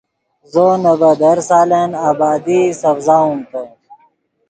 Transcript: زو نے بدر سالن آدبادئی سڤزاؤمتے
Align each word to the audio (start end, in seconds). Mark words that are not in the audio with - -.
زو 0.51 0.65
نے 0.83 0.93
بدر 1.01 1.37
سالن 1.49 1.91
آدبادئی 2.07 2.59
سڤزاؤمتے 2.81 3.63